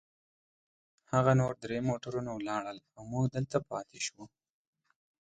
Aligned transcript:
هغه 1.13 1.31
نور 1.41 1.53
درې 1.63 1.77
موټرونه 1.89 2.29
ولاړل، 2.33 2.77
او 2.95 3.01
موږ 3.11 3.25
دلته 3.35 3.57
پاتې 3.69 3.97
شوو. 4.07 4.25